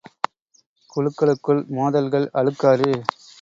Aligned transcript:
குழுக்களுக்குள் 0.89 1.61
மோதல்கள், 1.71 2.27
அழுக்காறு! 2.33 2.91